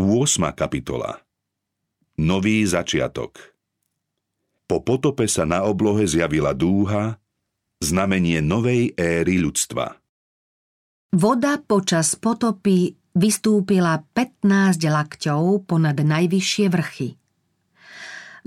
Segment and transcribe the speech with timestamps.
[0.00, 0.56] 8.
[0.56, 1.20] kapitola
[2.24, 3.36] Nový začiatok
[4.64, 7.20] Po potope sa na oblohe zjavila dúha,
[7.84, 10.00] znamenie novej éry ľudstva.
[11.12, 17.20] Voda počas potopy vystúpila 15 lakťov ponad najvyššie vrchy.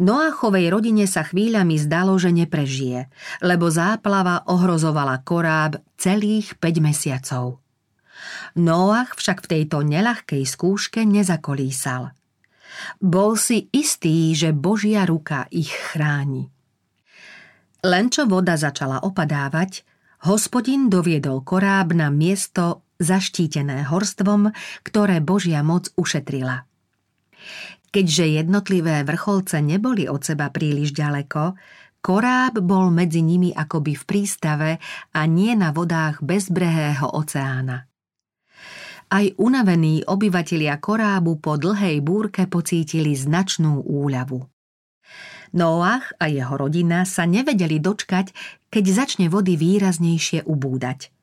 [0.02, 3.14] Noachovej rodine sa chvíľami zdalo, že neprežije,
[3.46, 7.63] lebo záplava ohrozovala koráb celých 5 mesiacov.
[8.56, 12.12] Noach však v tejto nelahkej skúške nezakolísal.
[13.00, 16.50] Bol si istý, že Božia ruka ich chráni.
[17.84, 19.84] Len čo voda začala opadávať,
[20.24, 24.56] hospodin doviedol koráb na miesto zaštítené horstvom,
[24.88, 26.64] ktoré Božia moc ušetrila.
[27.94, 31.54] Keďže jednotlivé vrcholce neboli od seba príliš ďaleko,
[32.02, 34.72] koráb bol medzi nimi akoby v prístave
[35.14, 37.86] a nie na vodách bezbrehého oceána.
[39.14, 44.42] Aj unavení obyvatelia korábu po dlhej búrke pocítili značnú úľavu.
[45.54, 48.34] Noach a jeho rodina sa nevedeli dočkať,
[48.74, 51.14] keď začne vody výraznejšie ubúdať.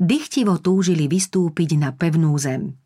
[0.00, 2.80] Dychtivo túžili vystúpiť na pevnú zem.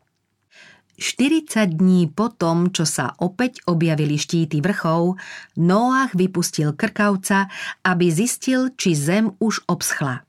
[0.99, 5.15] 40 dní po tom, čo sa opäť objavili štíty vrchov,
[5.55, 7.47] Noach vypustil krkavca,
[7.87, 10.27] aby zistil, či zem už obschla.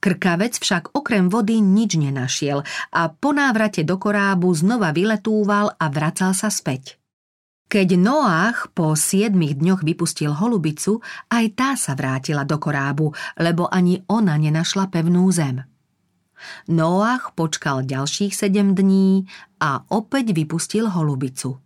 [0.00, 2.60] Krkavec však okrem vody nič nenašiel
[2.92, 7.00] a po návrate do korábu znova vyletúval a vracal sa späť.
[7.64, 11.00] Keď Noach po siedmých dňoch vypustil holubicu,
[11.32, 15.64] aj tá sa vrátila do korábu, lebo ani ona nenašla pevnú zem.
[16.68, 19.24] Noach počkal ďalších sedem dní
[19.64, 21.56] a opäť vypustil holubicu.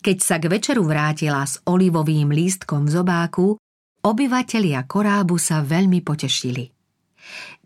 [0.00, 3.46] Keď sa k večeru vrátila s olivovým lístkom v zobáku,
[4.06, 6.75] obyvatelia korábu sa veľmi potešili.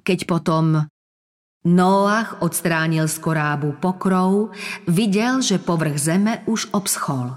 [0.00, 0.90] Keď potom
[1.60, 4.56] Noach odstránil z korábu pokrov,
[4.88, 7.36] videl, že povrch zeme už obschol.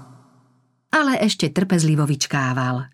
[0.88, 2.88] Ale ešte trpezlivo vyčkával.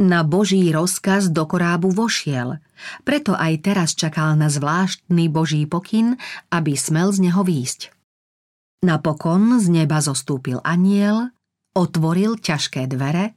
[0.00, 2.58] Na Boží rozkaz do korábu vošiel,
[3.04, 6.16] preto aj teraz čakal na zvláštny Boží pokyn,
[6.48, 7.92] aby smel z neho výjsť.
[8.88, 11.28] Napokon z neba zostúpil aniel,
[11.76, 13.36] otvoril ťažké dvere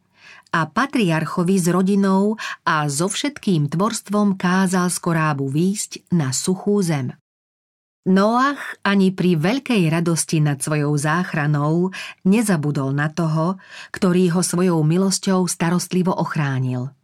[0.53, 7.15] a patriarchovi s rodinou a so všetkým tvorstvom kázal z korábu výjsť na suchú zem.
[8.07, 11.91] Noach ani pri veľkej radosti nad svojou záchranou
[12.23, 13.59] nezabudol na toho,
[13.91, 16.95] ktorý ho svojou milosťou starostlivo ochránil.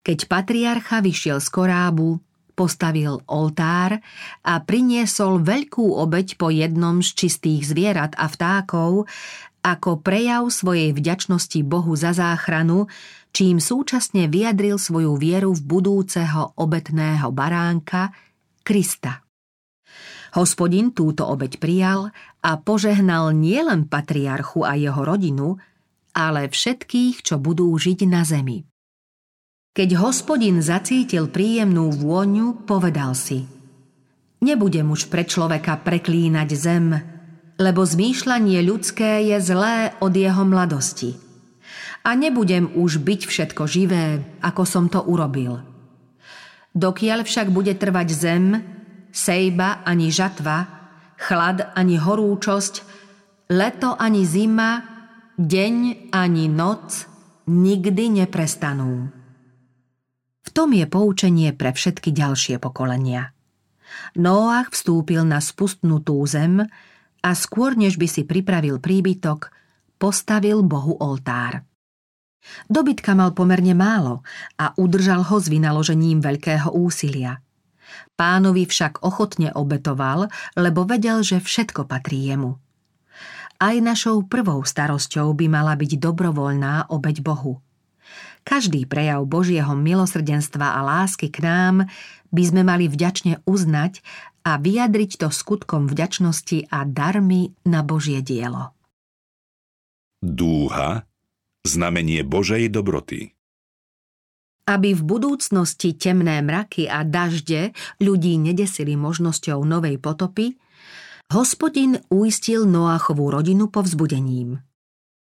[0.00, 2.24] Keď patriarcha vyšiel z korábu,
[2.56, 4.00] postavil oltár
[4.44, 9.08] a priniesol veľkú obeď po jednom z čistých zvierat a vtákov
[9.60, 12.88] ako prejav svojej vďačnosti Bohu za záchranu,
[13.32, 18.12] čím súčasne vyjadril svoju vieru v budúceho obetného baránka
[18.64, 19.24] Krista.
[20.38, 25.58] Hospodin túto obeď prijal a požehnal nielen patriarchu a jeho rodinu,
[26.14, 28.62] ale všetkých, čo budú žiť na zemi.
[29.70, 33.46] Keď hospodin zacítil príjemnú vôňu, povedal si
[34.40, 36.96] Nebudem už pre človeka preklínať zem,
[37.60, 41.20] lebo zmýšľanie ľudské je zlé od jeho mladosti.
[42.00, 45.60] A nebudem už byť všetko živé, ako som to urobil.
[46.72, 48.44] Dokiaľ však bude trvať zem,
[49.12, 50.64] sejba ani žatva,
[51.20, 52.74] chlad ani horúčosť,
[53.52, 54.80] leto ani zima,
[55.36, 57.04] deň ani noc
[57.44, 59.12] nikdy neprestanú.
[60.40, 63.36] V tom je poučenie pre všetky ďalšie pokolenia.
[64.16, 66.64] Noach vstúpil na spustnutú zem,
[67.20, 69.52] a skôr než by si pripravil príbytok,
[70.00, 71.64] postavil Bohu oltár.
[72.72, 74.24] Dobytka mal pomerne málo
[74.56, 77.44] a udržal ho s vynaložením veľkého úsilia.
[78.16, 82.56] Pánovi však ochotne obetoval, lebo vedel, že všetko patrí jemu.
[83.60, 87.60] Aj našou prvou starosťou by mala byť dobrovoľná obeď Bohu.
[88.40, 91.84] Každý prejav Božieho milosrdenstva a lásky k nám
[92.32, 94.00] by sme mali vďačne uznať
[94.44, 98.72] a vyjadriť to skutkom vďačnosti a darmi na Božie dielo.
[100.20, 101.08] Dúha,
[101.64, 103.32] znamenie Božej dobroty.
[104.68, 110.60] Aby v budúcnosti temné mraky a dažde ľudí nedesili možnosťou novej potopy,
[111.32, 114.60] hospodin uistil Noachovú rodinu povzbudením.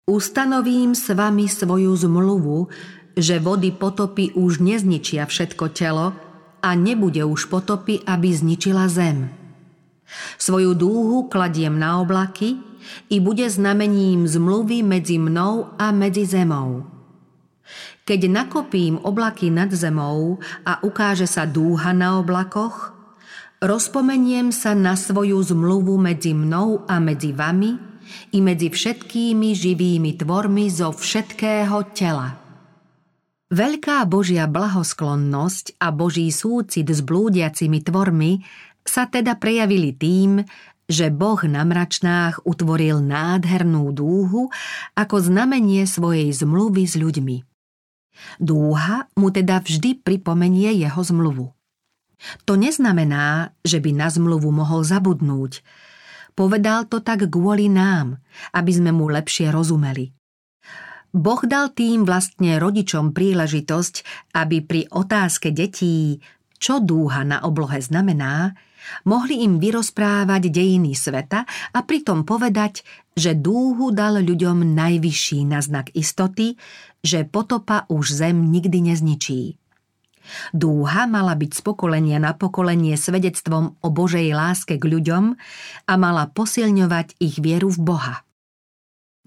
[0.09, 2.73] Ustanovím s vami svoju zmluvu,
[3.13, 6.17] že vody potopy už nezničia všetko telo,
[6.63, 9.31] a nebude už potopy, aby zničila zem.
[10.41, 12.57] Svoju dúhu kladiem na oblaky
[13.13, 16.89] i bude znamením zmluvy medzi mnou a medzi zemou.
[18.09, 22.97] Keď nakopím oblaky nad zemou a ukáže sa dúha na oblakoch,
[23.61, 27.77] rozpomeniem sa na svoju zmluvu medzi mnou a medzi vami
[28.33, 32.48] i medzi všetkými živými tvormi zo všetkého tela.
[33.49, 38.45] Veľká Božia blahosklonnosť a Boží súcit s blúdiacimi tvormi
[38.85, 40.45] sa teda prejavili tým,
[40.85, 44.53] že Boh na mračnách utvoril nádhernú dúhu
[44.93, 47.37] ako znamenie svojej zmluvy s ľuďmi.
[48.37, 51.49] Dúha mu teda vždy pripomenie jeho zmluvu.
[52.45, 55.65] To neznamená, že by na zmluvu mohol zabudnúť.
[56.37, 58.21] Povedal to tak kvôli nám,
[58.53, 60.18] aby sme mu lepšie rozumeli.
[61.09, 63.95] Boh dal tým vlastne rodičom príležitosť,
[64.37, 66.21] aby pri otázke detí,
[66.61, 68.53] čo dúha na oblohe znamená,
[69.09, 72.85] mohli im vyrozprávať dejiny sveta a pritom povedať,
[73.17, 76.61] že dúhu dal ľuďom najvyšší na znak istoty,
[77.01, 79.57] že potopa už zem nikdy nezničí.
[80.53, 85.25] Dúha mala byť z pokolenia na pokolenie svedectvom o Božej láske k ľuďom
[85.89, 88.28] a mala posilňovať ich vieru v Boha.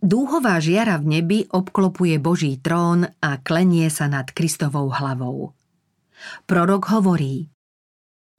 [0.02, 5.54] Dúhová žiara v nebi obklopuje Boží trón a klenie sa nad Kristovou hlavou.
[6.50, 7.54] Prorok hovorí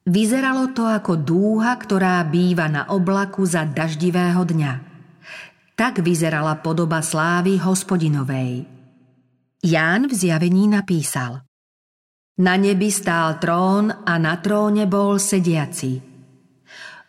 [0.03, 4.73] Vyzeralo to ako dúha, ktorá býva na oblaku za daždivého dňa.
[5.79, 8.67] Tak vyzerala podoba slávy hospodinovej.
[9.63, 11.47] Ján v zjavení napísal
[12.43, 16.03] Na nebi stál trón a na tróne bol sediaci.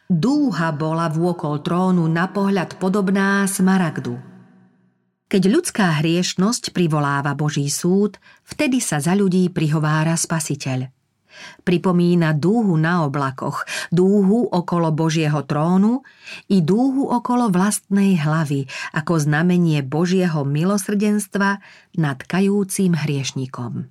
[0.06, 4.33] Dúha bola vôkol trónu na pohľad podobná smaragdu.
[5.34, 10.86] Keď ľudská hriešnosť privoláva Boží súd, vtedy sa za ľudí prihovára Spasiteľ.
[11.66, 16.06] Pripomína dúhu na oblakoch, dúhu okolo Božieho trónu
[16.46, 21.58] i dúhu okolo vlastnej hlavy ako znamenie Božieho milosrdenstva
[21.98, 23.90] nad kajúcim hriešnikom.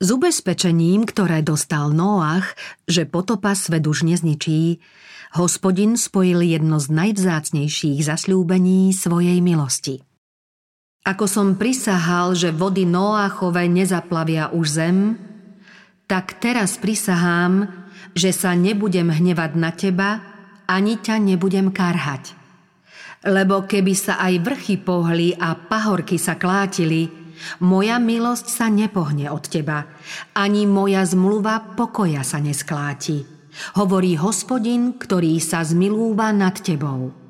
[0.00, 2.56] S ubezpečením, ktoré dostal Noach,
[2.88, 4.80] že potopa svet už nezničí,
[5.36, 10.00] hospodin spojil jedno z najvzácnejších zasľúbení svojej milosti–
[11.06, 14.98] ako som prisahal, že vody Noáchove nezaplavia už zem,
[16.10, 17.70] tak teraz prisahám,
[18.10, 20.10] že sa nebudem hnevať na teba,
[20.66, 22.34] ani ťa nebudem karhať.
[23.22, 27.06] Lebo keby sa aj vrchy pohli a pahorky sa klátili,
[27.62, 29.86] moja milosť sa nepohne od teba,
[30.34, 33.22] ani moja zmluva pokoja sa neskláti.
[33.78, 37.25] Hovorí hospodin, ktorý sa zmilúva nad tebou.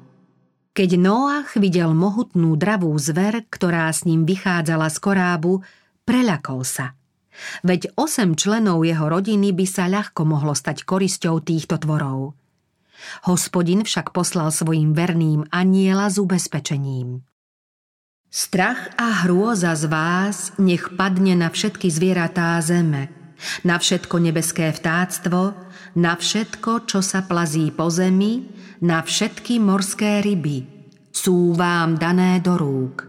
[0.77, 5.65] Keď Noach videl mohutnú dravú zver, ktorá s ním vychádzala z korábu,
[6.05, 6.93] preľakol sa.
[7.65, 12.37] Veď osem členov jeho rodiny by sa ľahko mohlo stať korisťou týchto tvorov.
[13.25, 17.25] Hospodin však poslal svojim verným aniela s ubezpečením.
[18.29, 23.16] Strach a hrôza z vás nech padne na všetky zvieratá zeme,
[23.65, 25.55] na všetko nebeské vtáctvo,
[25.97, 28.49] na všetko, čo sa plazí po zemi,
[28.85, 30.65] na všetky morské ryby.
[31.13, 33.09] Sú vám dané do rúk.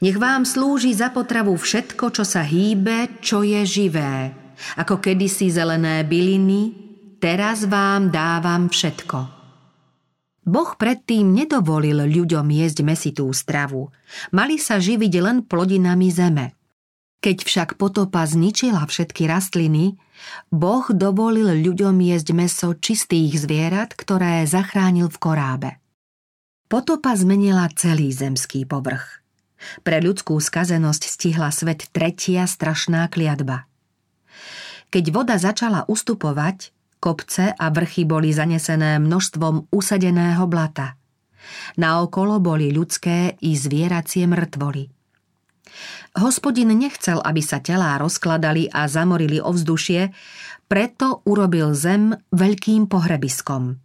[0.00, 4.32] Nech vám slúži za potravu všetko, čo sa hýbe, čo je živé.
[4.80, 6.72] Ako kedysi zelené byliny,
[7.20, 9.40] teraz vám dávam všetko.
[10.40, 13.92] Boh predtým nedovolil ľuďom jesť mesitú stravu.
[14.32, 16.59] Mali sa živiť len plodinami zeme.
[17.20, 20.00] Keď však potopa zničila všetky rastliny,
[20.48, 25.70] Boh dovolil ľuďom jesť meso čistých zvierat, ktoré zachránil v korábe.
[26.72, 29.20] Potopa zmenila celý zemský povrch.
[29.84, 33.68] Pre ľudskú skazenosť stihla svet tretia strašná kliatba.
[34.88, 36.72] Keď voda začala ustupovať,
[37.04, 40.96] kopce a vrchy boli zanesené množstvom usadeného blata.
[41.76, 44.88] Naokolo boli ľudské i zvieracie mŕtvoly–
[46.18, 50.10] Hospodin nechcel, aby sa telá rozkladali a zamorili ovzdušie,
[50.66, 53.78] preto urobil zem veľkým pohrebiskom.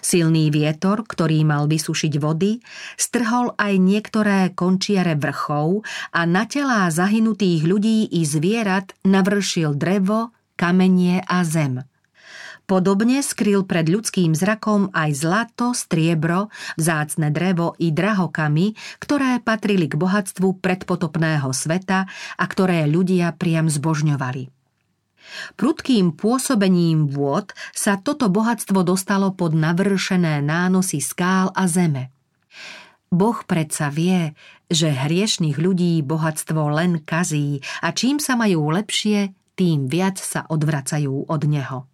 [0.00, 2.62] Silný vietor, ktorý mal vysušiť vody,
[2.96, 5.84] strhol aj niektoré končiare vrchov
[6.16, 11.84] a na telá zahynutých ľudí i zvierat navršil drevo, kamenie a zem–
[12.64, 16.48] Podobne skryl pred ľudským zrakom aj zlato, striebro,
[16.80, 22.08] vzácne drevo i drahokamy, ktoré patrili k bohatstvu predpotopného sveta
[22.40, 24.48] a ktoré ľudia priam zbožňovali.
[25.60, 32.12] Prudkým pôsobením vôd sa toto bohatstvo dostalo pod navršené nánosy skál a zeme.
[33.12, 34.32] Boh predsa vie,
[34.72, 41.28] že hriešných ľudí bohatstvo len kazí a čím sa majú lepšie, tým viac sa odvracajú
[41.28, 41.93] od neho.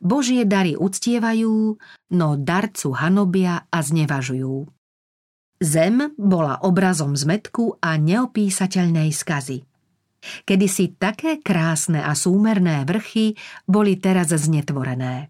[0.00, 1.76] Božie dary uctievajú,
[2.16, 4.64] no darcu hanobia a znevažujú.
[5.60, 9.60] Zem bola obrazom zmetku a neopísateľnej skazy.
[10.48, 13.36] Kedysi také krásne a súmerné vrchy
[13.68, 15.28] boli teraz znetvorené.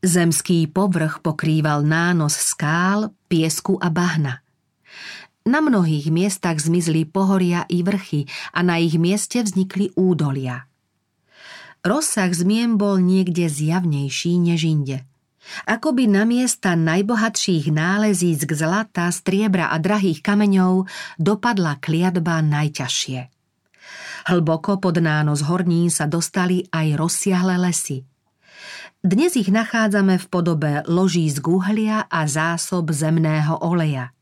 [0.00, 4.40] Zemský povrch pokrýval nános skál, piesku a bahna.
[5.44, 10.69] Na mnohých miestach zmizli pohoria i vrchy a na ich mieste vznikli údolia.
[11.80, 14.98] Rozsah zmien bol niekde zjavnejší než inde.
[15.64, 20.84] Akoby na miesta najbohatších nálezíc k zlata, striebra a drahých kameňov
[21.16, 23.32] dopadla kliatba najťažšie.
[24.28, 28.04] Hlboko pod nános hornín sa dostali aj rozsiahle lesy–
[29.00, 34.12] dnes ich nachádzame v podobe loží z uhlia a zásob zemného oleja.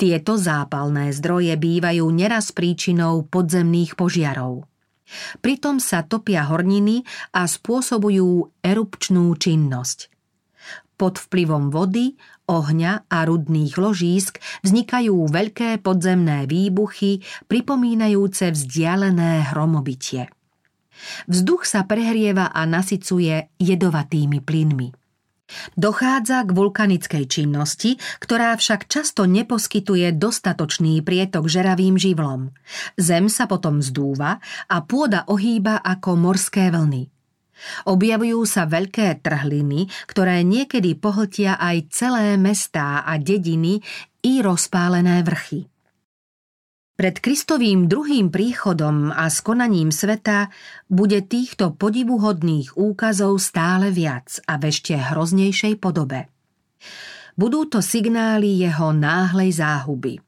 [0.00, 4.64] Tieto zápalné zdroje bývajú neraz príčinou podzemných požiarov.
[5.44, 7.04] Pritom sa topia horniny
[7.36, 10.08] a spôsobujú erupčnú činnosť.
[10.94, 12.14] Pod vplyvom vody,
[12.46, 17.20] ohňa a rudných ložísk vznikajú veľké podzemné výbuchy,
[17.50, 20.30] pripomínajúce vzdialené hromobitie.
[21.26, 25.03] Vzduch sa prehrieva a nasycuje jedovatými plynmi.
[25.74, 32.54] Dochádza k vulkanickej činnosti, ktorá však často neposkytuje dostatočný prietok žeravým živlom.
[32.96, 34.38] Zem sa potom zdúva
[34.70, 37.10] a pôda ohýba ako morské vlny.
[37.86, 43.78] Objavujú sa veľké trhliny, ktoré niekedy pohltia aj celé mestá a dediny
[44.26, 45.73] i rozpálené vrchy.
[46.94, 50.54] Pred Kristovým druhým príchodom a skonaním sveta
[50.86, 56.30] bude týchto podivuhodných úkazov stále viac a v ešte hroznejšej podobe.
[57.34, 60.22] Budú to signály jeho náhlej záhuby.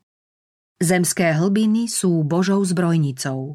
[0.83, 3.55] Zemské hlbiny sú Božou zbrojnicou.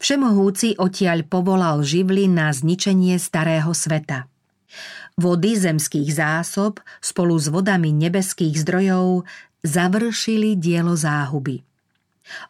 [0.00, 4.24] Všemohúci odtiaľ povolal živly na zničenie starého sveta.
[5.20, 9.28] Vody zemských zásob spolu s vodami nebeských zdrojov
[9.60, 11.67] završili dielo záhuby.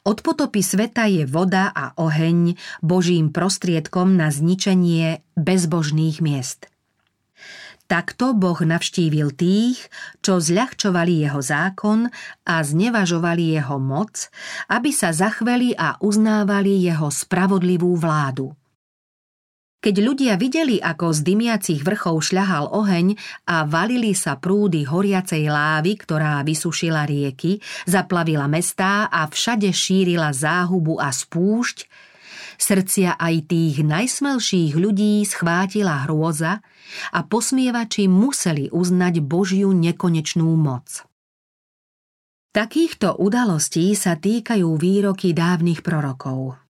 [0.06, 6.66] Od potopy sveta je voda a oheň Božím prostriedkom na zničenie bezbožných miest.
[7.88, 9.88] Takto Boh navštívil tých,
[10.20, 12.12] čo zľahčovali jeho zákon
[12.44, 14.28] a znevažovali jeho moc,
[14.68, 18.52] aby sa zachveli a uznávali jeho spravodlivú vládu.
[19.78, 23.14] Keď ľudia videli, ako z dymiacich vrchov šľahal oheň
[23.46, 30.98] a valili sa prúdy horiacej lávy, ktorá vysušila rieky, zaplavila mestá a všade šírila záhubu
[30.98, 31.86] a spúšť,
[32.58, 36.58] srdcia aj tých najsmelších ľudí schvátila hrôza
[37.14, 41.06] a posmievači museli uznať Božiu nekonečnú moc.
[42.50, 46.58] Takýchto udalostí sa týkajú výroky dávnych prorokov–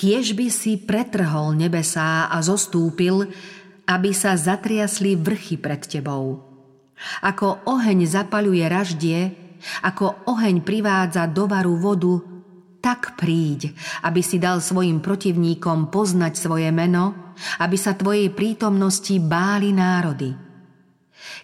[0.00, 3.28] kiež by si pretrhol nebesá a zostúpil,
[3.84, 6.40] aby sa zatriasli vrchy pred tebou.
[7.20, 9.20] Ako oheň zapaľuje raždie,
[9.84, 12.16] ako oheň privádza do varu vodu,
[12.80, 19.76] tak príď, aby si dal svojim protivníkom poznať svoje meno, aby sa tvojej prítomnosti báli
[19.76, 20.32] národy.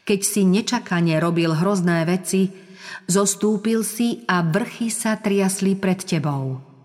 [0.08, 2.48] Keď si nečakane robil hrozné veci,
[3.04, 6.75] zostúpil si a vrchy sa triasli pred tebou.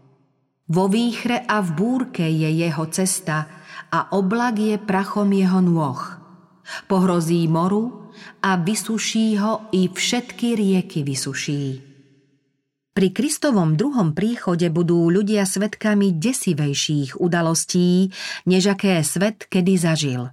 [0.72, 3.44] Vo výchre a v búrke je jeho cesta
[3.92, 6.00] a oblak je prachom jeho nôh.
[6.88, 8.08] Pohrozí moru
[8.40, 11.66] a vysuší ho i všetky rieky vysuší.
[12.96, 18.08] Pri Kristovom druhom príchode budú ľudia svetkami desivejších udalostí,
[18.48, 20.32] než aké svet kedy zažil.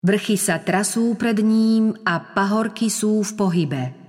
[0.00, 3.82] Vrchy sa trasú pred ním a pahorky sú v pohybe–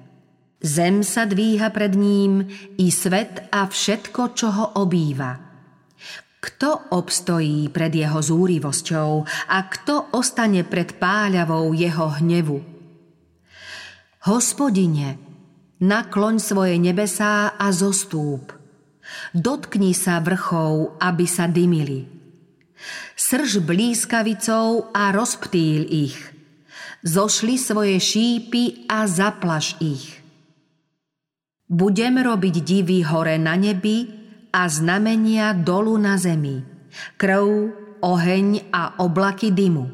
[0.63, 2.48] Zem sa dvíha pred ním
[2.79, 5.36] i svet a všetko, čo ho obýva.
[6.39, 9.12] Kto obstojí pred jeho zúrivosťou
[9.51, 12.63] a kto ostane pred páľavou jeho hnevu?
[14.24, 15.20] Hospodine,
[15.84, 18.55] nakloň svoje nebesá a zostúp.
[19.36, 22.08] Dotkni sa vrchov, aby sa dymili.
[23.20, 26.15] Srž blízkavicou a rozptýl ich.
[27.03, 30.23] Zošli svoje šípy a zaplaš ich
[31.67, 34.08] budem robiť divy hore na nebi
[34.53, 36.62] a znamenia dolu na zemi,
[37.17, 37.48] krv,
[38.03, 39.86] oheň a oblaky dymu.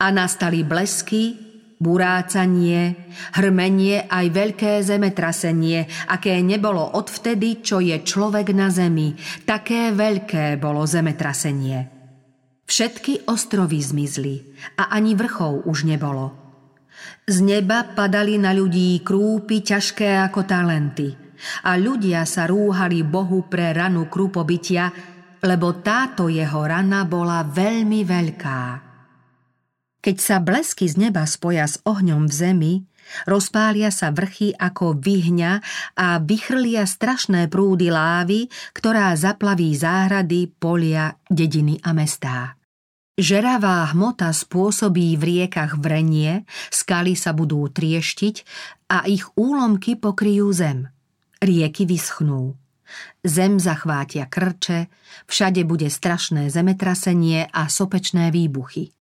[0.00, 1.36] A nastali blesky,
[1.80, 9.16] burácanie, hrmenie aj veľké zemetrasenie, aké nebolo odvtedy, čo je človek na zemi,
[9.48, 12.00] také veľké bolo zemetrasenie.
[12.68, 14.36] Všetky ostrovy zmizli
[14.78, 16.36] a ani vrchov už nebolo–
[17.24, 21.30] z neba padali na ľudí krúpy ťažké ako talenty
[21.64, 24.92] a ľudia sa rúhali Bohu pre ranu krúpobytia,
[25.40, 28.62] lebo táto jeho rana bola veľmi veľká.
[30.00, 32.74] Keď sa blesky z neba spoja s ohňom v zemi
[33.26, 35.52] Rozpália sa vrchy ako vyhňa
[35.98, 42.59] a vychrlia strašné prúdy lávy, ktorá zaplaví záhrady, polia, dediny a mestá.
[43.20, 48.48] Žeravá hmota spôsobí v riekach vrenie, skaly sa budú trieštiť
[48.88, 50.88] a ich úlomky pokryjú zem.
[51.36, 52.56] Rieky vyschnú.
[53.20, 54.88] Zem zachvátia krče,
[55.28, 58.96] všade bude strašné zemetrasenie a sopečné výbuchy.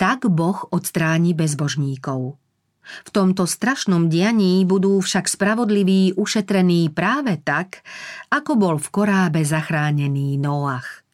[0.00, 2.40] Tak Boh odstráni bezbožníkov.
[3.04, 7.84] V tomto strašnom dianí budú však spravodliví ušetrení práve tak,
[8.32, 11.05] ako bol v korábe zachránený Noach.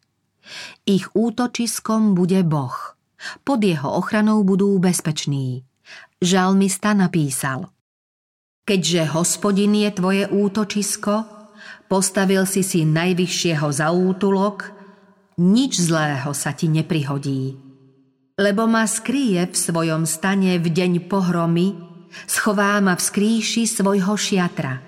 [0.87, 2.99] Ich útočiskom bude Boh.
[3.47, 5.63] Pod jeho ochranou budú bezpeční.
[6.23, 7.71] Žalmista napísal
[8.63, 11.27] Keďže hospodin je tvoje útočisko,
[11.91, 14.71] postavil si si najvyššieho za útulok,
[15.43, 17.59] nič zlého sa ti neprihodí.
[18.39, 21.75] Lebo ma skrie v svojom stane v deň pohromy,
[22.31, 24.79] schová ma v skrýši svojho šiatra.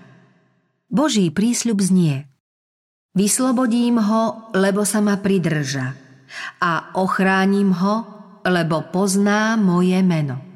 [0.86, 2.16] Boží prísľub znie–
[3.14, 5.94] Vyslobodím ho, lebo sa ma pridrža
[6.58, 7.94] a ochránim ho,
[8.42, 10.53] lebo pozná moje meno.